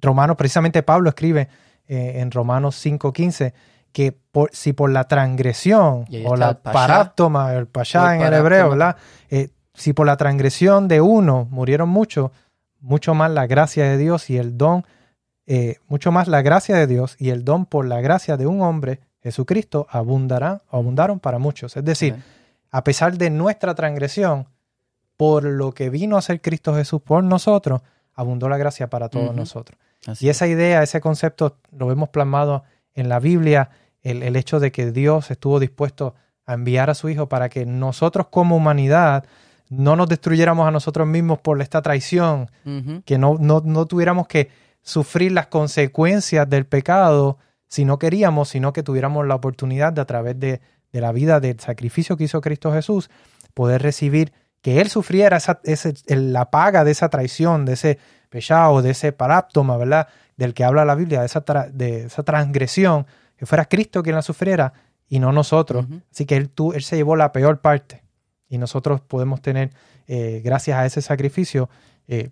Romanos, 0.00 0.36
precisamente 0.36 0.82
Pablo 0.82 1.08
escribe 1.10 1.48
eh, 1.86 2.14
en 2.16 2.32
Romanos 2.32 2.84
5.15 2.84 3.52
que 3.92 4.12
por, 4.12 4.50
si 4.52 4.72
por 4.72 4.90
la 4.90 5.04
transgresión 5.04 6.06
o 6.24 6.36
la 6.36 6.54
paráptoma, 6.54 7.54
el 7.54 7.66
pashá 7.66 8.16
en 8.16 8.22
el 8.22 8.34
hebreo, 8.34 8.70
¿verdad? 8.70 8.96
Eh, 9.30 9.50
si 9.74 9.92
por 9.92 10.06
la 10.06 10.16
transgresión 10.16 10.88
de 10.88 11.00
uno 11.00 11.46
murieron 11.50 11.88
muchos, 11.88 12.30
mucho 12.80 13.14
más 13.14 13.30
la 13.30 13.46
gracia 13.46 13.84
de 13.84 13.96
Dios 13.96 14.28
y 14.30 14.38
el 14.38 14.58
don, 14.58 14.84
eh, 15.46 15.76
mucho 15.88 16.12
más 16.12 16.28
la 16.28 16.42
gracia 16.42 16.76
de 16.76 16.86
Dios 16.86 17.16
y 17.18 17.30
el 17.30 17.44
don 17.44 17.66
por 17.66 17.86
la 17.86 18.00
gracia 18.00 18.36
de 18.36 18.46
un 18.46 18.62
hombre, 18.62 19.00
Jesucristo, 19.22 19.86
abundará, 19.90 20.62
abundaron 20.70 21.20
para 21.20 21.38
muchos. 21.38 21.76
Es 21.76 21.84
decir, 21.84 22.16
a 22.70 22.84
pesar 22.84 23.16
de 23.16 23.30
nuestra 23.30 23.74
transgresión, 23.74 24.48
por 25.16 25.44
lo 25.44 25.72
que 25.72 25.90
vino 25.90 26.16
a 26.16 26.22
ser 26.22 26.40
Cristo 26.40 26.74
Jesús 26.74 27.00
por 27.02 27.22
nosotros, 27.22 27.82
abundó 28.14 28.48
la 28.48 28.56
gracia 28.56 28.88
para 28.88 29.08
todos 29.08 29.34
nosotros. 29.34 29.78
Y 30.18 30.28
esa 30.28 30.46
idea, 30.48 30.82
ese 30.82 31.00
concepto 31.00 31.58
lo 31.70 31.86
vemos 31.86 32.08
plasmado 32.08 32.64
en 32.94 33.08
la 33.08 33.20
Biblia, 33.20 33.70
el, 34.02 34.36
hecho 34.36 34.60
de 34.60 34.72
que 34.72 34.90
Dios 34.90 35.30
estuvo 35.30 35.60
dispuesto 35.60 36.14
a 36.46 36.54
enviar 36.54 36.90
a 36.90 36.94
su 36.94 37.08
Hijo 37.08 37.28
para 37.28 37.48
que 37.48 37.66
nosotros 37.66 38.26
como 38.30 38.56
humanidad 38.56 39.24
no 39.68 39.96
nos 39.96 40.08
destruyéramos 40.08 40.66
a 40.66 40.70
nosotros 40.70 41.06
mismos 41.06 41.38
por 41.38 41.60
esta 41.62 41.80
traición, 41.80 42.50
que 43.06 43.16
no, 43.16 43.38
no, 43.38 43.86
tuviéramos 43.86 44.26
que 44.26 44.50
sufrir 44.82 45.32
las 45.32 45.46
consecuencias 45.46 46.48
del 46.50 46.66
pecado 46.66 47.38
si 47.68 47.86
no 47.86 47.98
queríamos, 47.98 48.50
sino 48.50 48.74
que 48.74 48.82
tuviéramos 48.82 49.26
la 49.26 49.34
oportunidad 49.34 49.94
de 49.94 50.02
a 50.02 50.04
través 50.04 50.38
de, 50.38 50.60
la 50.92 51.10
vida, 51.12 51.40
del 51.40 51.58
sacrificio 51.58 52.18
que 52.18 52.24
hizo 52.24 52.42
Cristo 52.42 52.70
Jesús, 52.70 53.08
poder 53.54 53.80
recibir 53.80 54.34
que 54.60 54.82
Él 54.82 54.90
sufriera 54.90 55.38
esa, 55.38 55.60
la 56.06 56.50
paga 56.50 56.84
de 56.84 56.90
esa 56.90 57.08
traición, 57.08 57.64
de 57.64 57.72
ese 57.72 57.98
pechado, 58.28 58.82
de 58.82 58.90
ese 58.90 59.12
paráptoma, 59.12 59.78
¿verdad? 59.78 60.08
Del 60.36 60.52
que 60.52 60.64
habla 60.64 60.84
la 60.84 60.94
Biblia, 60.94 61.20
de 61.20 61.26
esa, 61.26 61.40
de 61.72 62.04
esa 62.04 62.22
transgresión, 62.24 63.06
que 63.42 63.46
fuera 63.46 63.64
Cristo 63.64 64.04
quien 64.04 64.14
la 64.14 64.22
sufriera 64.22 64.72
y 65.08 65.18
no 65.18 65.32
nosotros. 65.32 65.84
Así 66.12 66.26
que 66.26 66.36
él, 66.36 66.48
tú, 66.48 66.74
él 66.74 66.84
se 66.84 66.94
llevó 66.94 67.16
la 67.16 67.32
peor 67.32 67.60
parte 67.60 68.04
y 68.48 68.56
nosotros 68.56 69.00
podemos 69.00 69.42
tener, 69.42 69.72
eh, 70.06 70.42
gracias 70.44 70.78
a 70.78 70.86
ese 70.86 71.02
sacrificio, 71.02 71.68
eh, 72.06 72.30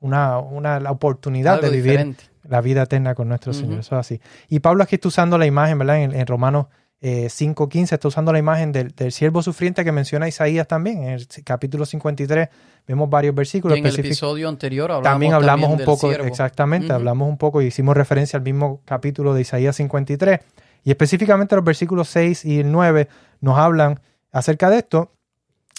una, 0.00 0.40
una, 0.40 0.80
la 0.80 0.90
oportunidad 0.90 1.62
de 1.62 1.70
vivir 1.70 2.16
la 2.42 2.60
vida 2.60 2.82
eterna 2.82 3.14
con 3.14 3.28
nuestro 3.28 3.52
Señor. 3.52 3.78
Eso 3.78 3.94
es 3.94 4.00
así. 4.00 4.20
Y 4.48 4.58
Pablo 4.58 4.82
aquí 4.82 4.96
está 4.96 5.06
usando 5.06 5.38
la 5.38 5.46
imagen, 5.46 5.78
¿verdad? 5.78 6.02
En, 6.02 6.12
en 6.12 6.26
Romanos 6.26 6.66
5.15 7.02 7.90
eh, 7.90 7.94
está 7.96 8.06
usando 8.06 8.32
la 8.32 8.38
imagen 8.38 8.70
del, 8.70 8.92
siervo 9.10 9.42
sufriente 9.42 9.84
que 9.84 9.90
menciona 9.90 10.28
Isaías 10.28 10.68
también. 10.68 11.02
En 11.02 11.10
el 11.14 11.26
capítulo 11.44 11.84
53 11.84 12.48
vemos 12.86 13.10
varios 13.10 13.34
versículos. 13.34 13.76
en 13.76 13.84
el 13.84 13.98
episodio 13.98 14.48
anterior 14.48 14.92
hablamos 14.92 15.12
también 15.12 15.32
hablamos 15.34 15.70
un 15.70 15.84
poco, 15.84 16.12
exactamente, 16.12 16.92
hablamos 16.92 17.28
un 17.28 17.38
poco 17.38 17.60
y 17.60 17.66
hicimos 17.66 17.96
referencia 17.96 18.36
al 18.36 18.44
mismo 18.44 18.82
capítulo 18.84 19.34
de 19.34 19.40
Isaías 19.40 19.74
53. 19.76 20.40
Y 20.84 20.90
específicamente 20.90 21.56
los 21.56 21.64
versículos 21.64 22.08
6 22.08 22.44
y 22.44 22.62
9 22.62 23.08
nos 23.40 23.58
hablan 23.58 24.00
acerca 24.30 24.70
de 24.70 24.78
esto. 24.78 25.10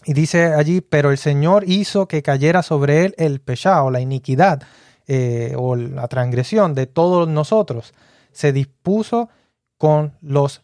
Y 0.06 0.14
dice 0.14 0.48
allí, 0.54 0.82
pero 0.82 1.12
el 1.12 1.18
Señor 1.18 1.64
hizo 1.66 2.10
que 2.10 2.22
cayera 2.22 2.64
sobre 2.64 3.06
él 3.06 3.16
el 3.18 3.40
pecado, 3.40 3.90
la 3.92 4.02
iniquidad 4.02 4.62
eh, 5.08 5.54
o 5.58 5.78
la 5.78 6.10
transgresión 6.10 6.74
de 6.74 6.86
todos 6.86 7.30
nosotros. 7.30 7.94
Se 8.34 8.52
dispuso 8.52 9.30
con 9.78 10.18
los 10.22 10.62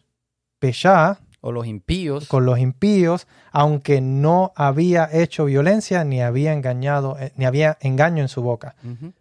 Peshá, 0.60 1.18
o 1.40 1.52
los 1.52 1.66
impíos, 1.66 2.28
con 2.28 2.44
los 2.44 2.58
impíos, 2.58 3.26
aunque 3.50 4.00
no 4.00 4.52
había 4.54 5.08
hecho 5.10 5.46
violencia 5.46 6.04
ni 6.04 6.22
había 6.22 6.52
engañado, 6.52 7.16
eh, 7.18 7.32
ni 7.36 7.46
había 7.46 7.78
engaño 7.80 8.22
en 8.22 8.28
su 8.28 8.42
boca. 8.42 8.76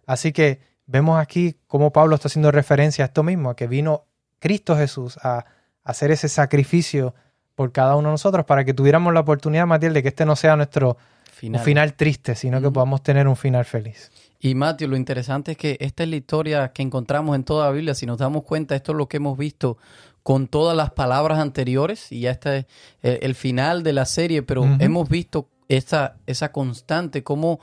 Así 0.05 0.33
que 0.33 0.59
vemos 0.85 1.19
aquí 1.19 1.55
cómo 1.67 1.91
Pablo 1.91 2.15
está 2.15 2.27
haciendo 2.27 2.51
referencia 2.51 3.05
a 3.05 3.07
esto 3.07 3.23
mismo, 3.23 3.49
a 3.49 3.55
que 3.55 3.67
vino 3.67 4.03
Cristo 4.39 4.75
Jesús 4.75 5.17
a, 5.23 5.45
hacer 5.81 6.11
ese 6.11 6.29
sacrificio 6.29 7.15
por 7.55 7.71
cada 7.71 7.95
uno 7.95 8.09
de 8.09 8.13
nosotros 8.13 8.45
para 8.45 8.63
que 8.63 8.75
tuviéramos 8.75 9.11
la 9.11 9.21
oportunidad, 9.21 9.65
Matías, 9.65 9.93
de 9.93 10.03
que 10.03 10.09
este 10.09 10.23
no 10.23 10.35
sea 10.35 10.55
nuestro 10.55 10.97
final, 11.31 11.61
final 11.63 11.93
triste, 11.95 12.35
sino 12.35 12.61
que 12.61 12.69
podamos 12.69 13.01
tener 13.01 13.27
un 13.27 13.35
final 13.35 13.65
feliz. 13.65 14.11
Y 14.39 14.55
Mateo, 14.55 14.87
lo 14.87 14.95
interesante 14.95 15.53
es 15.53 15.57
que 15.57 15.77
esta 15.79 16.03
es 16.03 16.09
la 16.09 16.15
historia 16.15 16.71
que 16.73 16.81
encontramos 16.81 17.35
en 17.35 17.43
toda 17.43 17.65
la 17.65 17.71
Biblia. 17.71 17.93
Si 17.93 18.05
nos 18.05 18.19
damos 18.19 18.43
cuenta, 18.43 18.75
esto 18.75 18.93
es 18.93 18.97
lo 18.97 19.07
que 19.07 19.17
hemos 19.17 19.37
visto 19.37 19.77
con 20.23 20.47
todas 20.47 20.75
las 20.75 20.91
palabras 20.91 21.39
anteriores 21.39 22.11
y 22.11 22.21
ya 22.21 22.31
está 22.31 22.57
el, 22.57 22.65
el 23.01 23.35
final 23.35 23.83
de 23.83 23.93
la 23.93 24.05
serie, 24.05 24.43
pero 24.43 24.65
hemos 24.79 25.09
visto 25.09 25.49
esa, 25.69 26.17
esa 26.25 26.51
constante, 26.51 27.23
cómo 27.23 27.59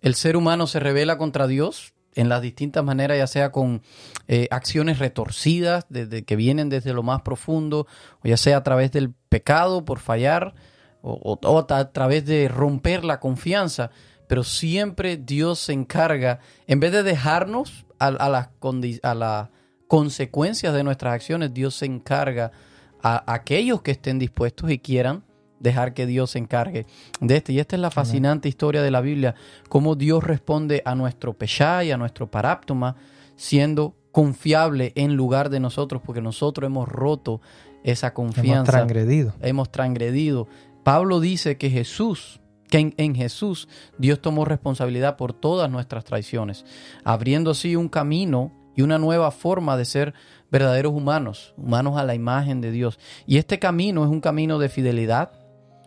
el 0.00 0.14
ser 0.14 0.36
humano 0.36 0.66
se 0.66 0.80
revela 0.80 1.18
contra 1.18 1.46
Dios 1.46 1.92
en 2.14 2.28
las 2.28 2.42
distintas 2.42 2.82
maneras, 2.82 3.18
ya 3.18 3.26
sea 3.26 3.52
con 3.52 3.82
eh, 4.26 4.48
acciones 4.50 4.98
retorcidas 4.98 5.86
desde, 5.88 6.24
que 6.24 6.36
vienen 6.36 6.68
desde 6.68 6.92
lo 6.92 7.02
más 7.02 7.22
profundo, 7.22 7.86
o 8.24 8.28
ya 8.28 8.36
sea 8.36 8.58
a 8.58 8.62
través 8.62 8.90
del 8.90 9.12
pecado 9.28 9.84
por 9.84 10.00
fallar, 10.00 10.54
o, 11.02 11.38
a 11.70 11.92
través 11.92 12.26
de 12.26 12.48
romper 12.48 13.04
la 13.04 13.20
confianza, 13.20 13.90
pero 14.26 14.44
siempre 14.44 15.16
Dios 15.16 15.60
se 15.60 15.72
encarga, 15.72 16.40
en 16.66 16.80
vez 16.80 16.92
de 16.92 17.02
dejarnos 17.02 17.86
a, 17.98 18.08
a, 18.08 18.28
la, 18.28 18.50
a 19.02 19.14
la 19.14 19.50
consecuencias 19.90 20.72
de 20.72 20.84
nuestras 20.84 21.14
acciones, 21.14 21.52
Dios 21.52 21.74
se 21.74 21.84
encarga 21.84 22.52
a 23.02 23.34
aquellos 23.34 23.82
que 23.82 23.90
estén 23.90 24.20
dispuestos 24.20 24.70
y 24.70 24.78
quieran 24.78 25.24
dejar 25.58 25.94
que 25.94 26.06
Dios 26.06 26.30
se 26.30 26.38
encargue 26.38 26.86
de 27.20 27.36
este. 27.36 27.52
Y 27.52 27.58
esta 27.58 27.74
es 27.74 27.82
la 27.82 27.90
fascinante 27.90 28.48
historia 28.48 28.82
de 28.82 28.92
la 28.92 29.00
Biblia, 29.00 29.34
cómo 29.68 29.96
Dios 29.96 30.22
responde 30.22 30.80
a 30.84 30.94
nuestro 30.94 31.36
pechá 31.36 31.82
y 31.82 31.90
a 31.90 31.96
nuestro 31.96 32.30
paráptoma, 32.30 32.94
siendo 33.34 33.96
confiable 34.12 34.92
en 34.94 35.16
lugar 35.16 35.50
de 35.50 35.58
nosotros, 35.58 36.00
porque 36.06 36.22
nosotros 36.22 36.68
hemos 36.68 36.88
roto 36.88 37.40
esa 37.82 38.14
confianza. 38.14 38.52
Hemos 38.52 38.68
transgredido. 38.68 39.34
Hemos 39.40 39.72
transgredido. 39.72 40.46
Pablo 40.84 41.18
dice 41.18 41.56
que 41.56 41.68
Jesús, 41.68 42.40
que 42.68 42.78
en, 42.78 42.94
en, 42.96 43.16
Jesús 43.16 43.66
Dios 43.98 44.22
tomó 44.22 44.44
responsabilidad 44.44 45.16
por 45.16 45.32
todas 45.32 45.68
nuestras 45.68 46.04
traiciones, 46.04 46.64
abriendo 47.02 47.50
así 47.50 47.74
un 47.74 47.88
camino 47.88 48.52
y 48.74 48.82
una 48.82 48.98
nueva 48.98 49.30
forma 49.30 49.76
de 49.76 49.84
ser 49.84 50.14
verdaderos 50.50 50.92
humanos, 50.92 51.54
humanos 51.56 51.96
a 51.96 52.04
la 52.04 52.14
imagen 52.14 52.60
de 52.60 52.70
Dios. 52.70 52.98
Y 53.26 53.38
este 53.38 53.58
camino 53.58 54.04
es 54.04 54.10
un 54.10 54.20
camino 54.20 54.58
de 54.58 54.68
fidelidad, 54.68 55.32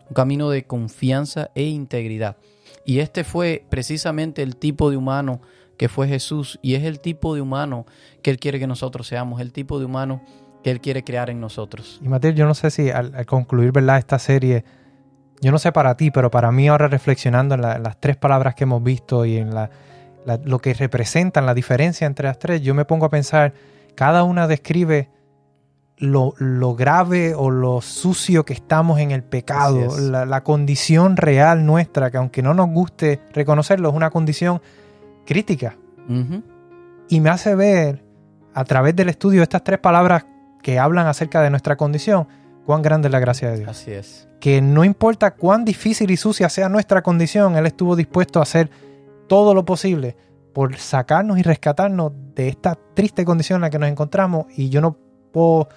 un 0.10 0.13
camino 0.13 0.50
de 0.50 0.66
confianza 0.66 1.50
e 1.56 1.63
integridad. 1.63 2.38
Y 2.86 3.00
este 3.00 3.24
fue 3.24 3.66
precisamente 3.70 4.42
el 4.42 4.58
tipo 4.58 4.90
de 4.90 4.98
humano 4.98 5.42
que 5.78 5.90
fue 5.90 6.08
Jesús 6.08 6.60
y 6.62 6.75
es 6.75 6.84
el 6.84 7.00
tipo 7.00 7.36
de 7.36 7.42
humano 7.42 7.86
que 8.22 8.32
Él 8.32 8.40
quiere 8.40 8.60
que 8.60 8.68
nosotros 8.68 9.08
seamos, 9.08 9.42
el 9.42 9.52
tipo 9.52 9.80
de 9.80 9.86
humano 9.86 10.22
que 10.63 10.72
Él 10.72 10.80
quiere 10.80 11.04
crear 11.04 11.30
en 11.30 11.42
nosotros. 11.42 12.00
Y 12.04 12.08
Mateo, 12.08 12.32
yo 12.32 12.46
no 12.46 12.54
sé 12.54 12.72
si 12.72 12.90
al, 12.90 13.25
concluir 13.25 13.72
¿verdad? 13.72 13.98
esta 13.98 14.20
serie, 14.20 14.63
yo 15.42 15.52
no 15.52 15.58
sé 15.58 15.72
para 15.72 15.98
ti, 15.98 16.12
pero 16.12 16.32
para 16.32 16.52
mí 16.52 16.68
ahora 16.68 16.88
reflexionando 16.88 17.56
en 17.56 17.62
las 17.62 18.00
tres 18.00 18.16
palabras 18.18 18.56
que 18.56 18.63
hemos 18.63 18.84
visto 18.84 19.25
y 19.25 19.38
en 19.38 19.54
la, 19.54 19.70
lo 20.44 20.60
que 20.60 20.74
representan, 20.74 21.46
la 21.46 21.53
diferencia 21.53 22.08
entre 22.08 22.27
las 22.27 22.39
tres, 22.39 22.62
yo 22.62 22.74
me 22.74 22.86
pongo 22.86 23.06
a 23.06 23.10
pensar, 23.10 23.53
cada 23.96 24.24
una 24.24 24.48
describe 24.48 25.10
lo, 25.98 26.34
lo 26.38 26.75
grave 26.75 27.34
o 27.36 27.50
lo 27.50 27.82
sucio 27.82 28.46
que 28.46 28.53
estamos 28.53 29.00
en 29.00 29.12
el 29.12 29.24
pecado, 29.24 29.98
la, 30.00 30.25
la 30.25 30.44
condición 30.44 31.18
real 31.18 31.65
nuestra, 31.65 32.12
que 32.12 32.18
aunque 32.18 32.42
no 32.42 32.53
nos 32.53 32.70
guste 32.70 33.22
reconocerlo, 33.34 33.89
es 33.89 33.96
una 33.96 34.10
condición 34.10 34.62
crítica. 35.25 35.77
Y 37.08 37.20
me 37.22 37.30
hace 37.30 37.56
ver 37.56 38.03
a 38.53 38.63
través 38.65 38.96
del 38.96 39.10
estudio 39.10 39.42
estas 39.42 39.63
tres 39.63 39.80
palabras 39.80 40.25
que 40.62 40.80
hablan 40.80 41.08
acerca 41.08 41.42
de 41.42 41.50
nuestra 41.50 41.75
condición, 41.77 42.27
cuán 42.65 42.82
grande 42.82 43.08
es 43.08 43.12
la 43.12 43.20
gracia 43.20 43.51
de 43.51 43.60
Dios. 43.60 43.70
Así 43.70 43.92
es. 43.92 44.27
Que 44.39 44.62
no 44.62 44.84
importa 44.84 45.32
cuán 45.32 45.63
difícil 45.63 46.12
y 46.12 46.18
sucia 46.18 46.50
sea 46.50 46.70
nuestra 46.70 47.01
condición, 47.01 47.56
Él 47.56 47.65
estuvo 47.65 47.96
dispuesto 47.96 48.39
a 48.39 48.44
hacer 48.44 48.70
todo 49.34 49.56
lo 49.56 49.66
posible 49.66 50.16
por 50.54 50.78
sacarnos 50.78 51.40
y 51.40 51.42
rescatarnos 51.42 52.12
de 52.36 52.48
esta 52.50 52.78
triste 52.94 53.25
condición 53.25 53.58
en 53.58 53.62
la 53.62 53.70
que 53.72 53.80
nos 53.80 53.90
encontramos. 53.90 54.46
Y 54.56 54.70
yo 54.70 54.80
no 54.80 54.96
puedo 55.32 55.70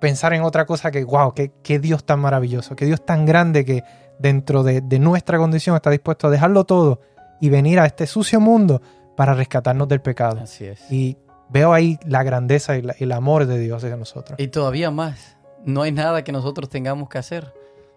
pensar 0.00 0.32
en 0.34 0.42
otra 0.42 0.66
cosa 0.66 0.90
que, 0.90 1.04
wow, 1.04 1.32
qué, 1.32 1.52
qué 1.62 1.78
Dios 1.78 2.04
tan 2.04 2.18
maravilloso, 2.18 2.74
qué 2.74 2.84
Dios 2.84 3.04
tan 3.06 3.24
grande 3.24 3.64
que 3.64 3.84
dentro 4.18 4.64
de, 4.64 4.80
de 4.80 4.98
nuestra 4.98 5.38
condición 5.38 5.76
está 5.76 5.88
dispuesto 5.90 6.26
a 6.26 6.30
dejarlo 6.30 6.64
todo 6.64 7.00
y 7.40 7.48
venir 7.48 7.78
a 7.78 7.86
este 7.86 8.08
sucio 8.08 8.40
mundo 8.40 8.82
para 9.16 9.34
rescatarnos 9.34 9.86
del 9.86 10.00
pecado. 10.00 10.40
Así 10.42 10.64
es. 10.64 10.90
Y 10.90 11.16
veo 11.48 11.72
ahí 11.72 12.00
la 12.04 12.24
grandeza 12.24 12.76
y 12.76 12.82
la- 12.82 12.96
el 12.98 13.12
amor 13.12 13.46
de 13.46 13.56
Dios 13.60 13.84
hacia 13.84 13.96
nosotros. 13.96 14.36
Y 14.40 14.48
todavía 14.48 14.90
más, 14.90 15.36
no 15.64 15.82
hay 15.82 15.92
nada 15.92 16.24
que 16.24 16.32
nosotros 16.32 16.68
tengamos 16.68 17.08
que 17.08 17.18
hacer. 17.18 17.54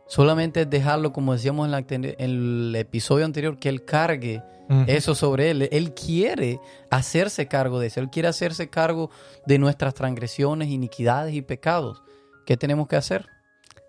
Solamente 0.09 0.61
es 0.61 0.69
dejarlo, 0.69 1.13
como 1.13 1.33
decíamos 1.33 1.65
en, 1.65 1.71
la 1.71 1.85
en 1.87 2.03
el 2.17 2.75
episodio 2.75 3.25
anterior, 3.25 3.59
que 3.59 3.69
Él 3.69 3.85
cargue 3.85 4.41
eso 4.87 5.13
sobre 5.13 5.51
Él. 5.51 5.69
Él 5.71 5.93
quiere 5.93 6.59
hacerse 6.89 7.47
cargo 7.47 7.79
de 7.79 7.87
eso. 7.87 7.99
Él 7.99 8.09
quiere 8.09 8.27
hacerse 8.27 8.69
cargo 8.69 9.11
de 9.45 9.59
nuestras 9.59 9.93
transgresiones, 9.93 10.69
iniquidades 10.69 11.35
y 11.35 11.43
pecados. 11.43 12.01
¿Qué 12.47 12.57
tenemos 12.57 12.87
que 12.87 12.95
hacer? 12.95 13.27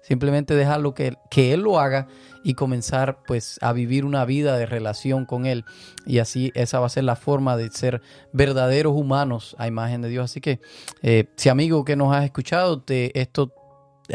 Simplemente 0.02 0.54
dejarlo 0.54 0.92
que, 0.94 1.16
que 1.30 1.54
Él 1.54 1.60
lo 1.60 1.80
haga 1.80 2.06
y 2.44 2.52
comenzar 2.52 3.22
pues 3.26 3.58
a 3.62 3.72
vivir 3.72 4.04
una 4.04 4.26
vida 4.26 4.58
de 4.58 4.66
relación 4.66 5.24
con 5.24 5.46
Él. 5.46 5.64
Y 6.04 6.18
así 6.18 6.52
esa 6.54 6.80
va 6.80 6.86
a 6.86 6.90
ser 6.90 7.04
la 7.04 7.16
forma 7.16 7.56
de 7.56 7.70
ser 7.70 8.02
verdaderos 8.34 8.92
humanos 8.94 9.56
a 9.58 9.66
imagen 9.66 10.02
de 10.02 10.10
Dios. 10.10 10.30
Así 10.30 10.42
que 10.42 10.60
eh, 11.02 11.24
si 11.36 11.48
amigo 11.48 11.82
que 11.86 11.96
nos 11.96 12.14
has 12.14 12.24
escuchado, 12.24 12.82
te, 12.82 13.18
esto 13.18 13.54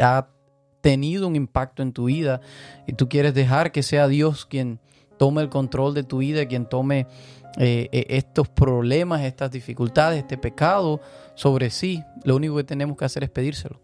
ha 0.00 0.28
tenido 0.86 1.26
un 1.26 1.34
impacto 1.34 1.82
en 1.82 1.92
tu 1.92 2.04
vida 2.04 2.40
y 2.86 2.92
tú 2.92 3.08
quieres 3.08 3.34
dejar 3.34 3.72
que 3.72 3.82
sea 3.82 4.06
Dios 4.06 4.46
quien 4.46 4.78
tome 5.16 5.42
el 5.42 5.48
control 5.48 5.94
de 5.94 6.04
tu 6.04 6.18
vida, 6.18 6.46
quien 6.46 6.64
tome 6.64 7.08
eh, 7.58 7.88
eh, 7.90 8.06
estos 8.10 8.48
problemas, 8.48 9.22
estas 9.22 9.50
dificultades, 9.50 10.20
este 10.20 10.38
pecado 10.38 11.00
sobre 11.34 11.70
sí, 11.70 12.04
lo 12.22 12.36
único 12.36 12.54
que 12.54 12.62
tenemos 12.62 12.96
que 12.96 13.04
hacer 13.04 13.24
es 13.24 13.30
pedírselo. 13.30 13.80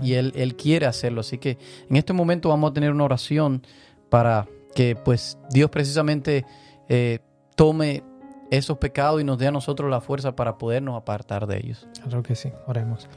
Y 0.00 0.12
él, 0.12 0.32
él 0.36 0.54
quiere 0.54 0.86
hacerlo. 0.86 1.22
Así 1.22 1.38
que 1.38 1.58
en 1.90 1.96
este 1.96 2.12
momento 2.12 2.50
vamos 2.50 2.70
a 2.70 2.74
tener 2.74 2.92
una 2.92 3.02
oración 3.02 3.66
para 4.08 4.46
que 4.76 4.94
pues 4.94 5.36
Dios 5.50 5.70
precisamente 5.70 6.46
eh, 6.88 7.18
tome 7.56 8.04
esos 8.52 8.78
pecados 8.78 9.20
y 9.20 9.24
nos 9.24 9.38
dé 9.38 9.48
a 9.48 9.50
nosotros 9.50 9.90
la 9.90 10.00
fuerza 10.00 10.36
para 10.36 10.56
podernos 10.56 10.96
apartar 10.96 11.48
de 11.48 11.56
ellos. 11.56 11.88
Claro 12.00 12.22
que 12.22 12.36
sí, 12.36 12.52
oremos. 12.68 13.08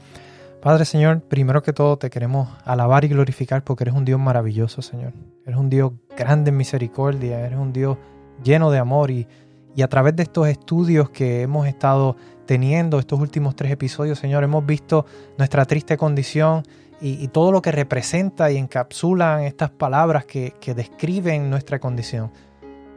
Padre 0.62 0.86
Señor, 0.86 1.22
primero 1.22 1.62
que 1.62 1.72
todo 1.72 1.98
te 1.98 2.10
queremos 2.10 2.50
alabar 2.66 3.06
y 3.06 3.10
glorificar 3.10 3.64
porque 3.64 3.84
eres 3.84 3.94
un 3.94 4.06
Dios 4.06 4.20
maravilloso, 4.20 4.82
Señor. 4.82 5.14
Eres 5.46 5.60
un 5.60 5.70
Dios 5.70 5.94
grande 6.18 6.50
en 6.50 6.58
misericordia, 6.58 7.46
eres 7.46 7.60
un 7.60 7.72
Dios 7.72 7.98
lleno 8.44 8.72
de 8.72 8.80
amor 8.80 9.12
y, 9.12 9.28
y 9.76 9.84
a 9.84 9.88
través 9.88 10.16
de 10.16 10.24
estos 10.24 10.48
estudios 10.48 11.12
que 11.12 11.44
hemos 11.44 11.68
estado 11.68 12.16
teniendo, 12.48 12.98
estos 12.98 13.20
últimos 13.20 13.56
tres 13.56 13.72
episodios, 13.72 14.18
Señor, 14.18 14.44
hemos 14.44 14.66
visto 14.66 15.06
nuestra 15.38 15.66
triste 15.66 15.96
condición 15.96 16.64
y, 17.00 17.24
y 17.24 17.28
todo 17.28 17.52
lo 17.52 17.62
que 17.62 17.72
representa 17.72 18.50
y 18.50 18.58
encapsulan 18.58 19.44
estas 19.44 19.70
palabras 19.70 20.26
que, 20.26 20.56
que 20.60 20.74
describen 20.74 21.52
nuestra 21.52 21.78
condición. 21.80 22.32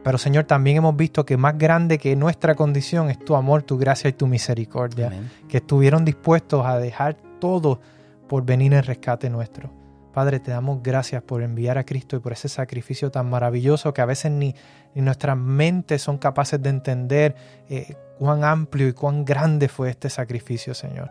Pero 0.02 0.17
Señor, 0.17 0.45
también 0.45 0.79
hemos 0.79 0.97
visto 0.97 1.26
que 1.26 1.37
más 1.37 1.59
grande 1.59 1.99
que 1.99 2.17
nuestra 2.17 2.55
condición 2.55 3.11
es 3.11 3.19
tu 3.19 3.37
amor, 3.37 3.62
tu 3.62 3.76
gracia 3.76 4.09
y 4.09 4.14
tu 4.14 4.26
misericordia 4.26 5.09
Amén. 5.09 5.31
que 5.47 5.59
estuvieron 5.59 6.07
dispuestos 6.07 6.64
a 6.64 6.79
dejar 6.79 7.19
todo 7.40 7.80
por 8.28 8.44
venir 8.44 8.73
en 8.75 8.85
rescate 8.85 9.28
nuestro. 9.28 9.70
Padre, 10.12 10.40
te 10.40 10.50
damos 10.50 10.82
gracias 10.82 11.23
por 11.23 11.42
enviar 11.42 11.78
a 11.78 11.85
Cristo 11.85 12.16
y 12.16 12.20
por 12.20 12.32
ese 12.32 12.49
sacrificio 12.49 13.11
tan 13.11 13.30
maravilloso 13.30 13.94
que 13.94 14.00
a 14.00 14.06
veces 14.06 14.32
ni, 14.32 14.54
ni 14.94 15.02
nuestras 15.02 15.37
mentes 15.37 16.02
son 16.02 16.18
capaces 16.18 16.61
de 16.61 16.68
entender 16.68 17.35
eh, 17.68 17.97
cuán 18.18 18.44
amplio 18.44 18.88
y 18.88 18.92
cuán 18.92 19.25
grande 19.25 19.68
fue 19.68 19.90
este 19.90 20.11
sacrificio, 20.11 20.75
Señor. 20.75 21.11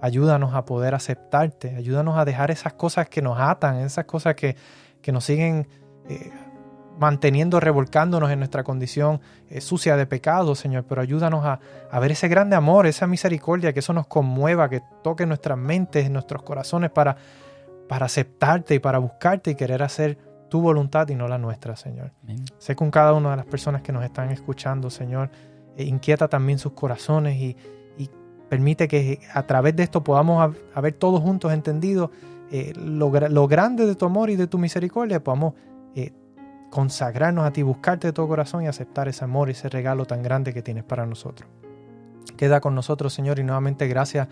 Ayúdanos 0.00 0.54
a 0.54 0.64
poder 0.64 0.94
aceptarte, 0.94 1.74
ayúdanos 1.76 2.16
a 2.16 2.24
dejar 2.24 2.50
esas 2.50 2.72
cosas 2.72 3.08
que 3.08 3.20
nos 3.20 3.38
atan, 3.38 3.76
esas 3.78 4.06
cosas 4.06 4.34
que, 4.34 4.56
que 5.02 5.12
nos 5.12 5.24
siguen 5.24 5.68
eh, 6.08 6.30
manteniendo, 6.98 7.60
revolcándonos 7.60 8.30
en 8.30 8.40
nuestra 8.40 8.64
condición 8.64 9.20
eh, 9.48 9.60
sucia 9.60 9.96
de 9.96 10.06
pecado, 10.06 10.54
Señor, 10.54 10.84
pero 10.88 11.00
ayúdanos 11.00 11.44
a, 11.44 11.60
a 11.90 12.00
ver 12.00 12.10
ese 12.10 12.28
grande 12.28 12.56
amor, 12.56 12.86
esa 12.86 13.06
misericordia, 13.06 13.72
que 13.72 13.78
eso 13.80 13.92
nos 13.92 14.06
conmueva, 14.06 14.68
que 14.68 14.82
toque 15.02 15.24
nuestras 15.24 15.56
mentes, 15.56 16.10
nuestros 16.10 16.42
corazones 16.42 16.90
para, 16.90 17.16
para 17.88 18.06
aceptarte 18.06 18.74
y 18.74 18.78
para 18.80 18.98
buscarte 18.98 19.52
y 19.52 19.54
querer 19.54 19.82
hacer 19.82 20.18
tu 20.48 20.60
voluntad 20.60 21.08
y 21.08 21.14
no 21.14 21.28
la 21.28 21.38
nuestra, 21.38 21.76
Señor. 21.76 22.12
Amén. 22.22 22.44
Sé 22.58 22.74
con 22.74 22.90
cada 22.90 23.12
una 23.12 23.30
de 23.30 23.36
las 23.36 23.46
personas 23.46 23.82
que 23.82 23.92
nos 23.92 24.02
están 24.04 24.30
escuchando, 24.30 24.90
Señor, 24.90 25.30
eh, 25.76 25.84
inquieta 25.84 26.26
también 26.26 26.58
sus 26.58 26.72
corazones 26.72 27.36
y, 27.36 27.56
y 27.96 28.10
permite 28.48 28.88
que 28.88 29.20
a 29.32 29.42
través 29.44 29.76
de 29.76 29.82
esto 29.84 30.02
podamos 30.02 30.42
hab- 30.42 30.56
haber 30.74 30.94
todos 30.94 31.20
juntos 31.20 31.52
entendido 31.52 32.10
eh, 32.50 32.72
lo, 32.76 33.10
lo 33.10 33.46
grande 33.46 33.86
de 33.86 33.94
tu 33.94 34.06
amor 34.06 34.30
y 34.30 34.36
de 34.36 34.46
tu 34.46 34.56
misericordia, 34.58 35.22
podamos 35.22 35.52
eh, 35.94 36.12
consagrarnos 36.70 37.46
a 37.46 37.52
ti, 37.52 37.62
buscarte 37.62 38.08
de 38.08 38.12
todo 38.12 38.28
corazón 38.28 38.62
y 38.62 38.66
aceptar 38.66 39.08
ese 39.08 39.24
amor, 39.24 39.50
ese 39.50 39.68
regalo 39.68 40.04
tan 40.04 40.22
grande 40.22 40.52
que 40.52 40.62
tienes 40.62 40.84
para 40.84 41.06
nosotros. 41.06 41.48
Queda 42.36 42.60
con 42.60 42.74
nosotros, 42.74 43.12
Señor, 43.12 43.38
y 43.38 43.44
nuevamente 43.44 43.88
gracias 43.88 44.28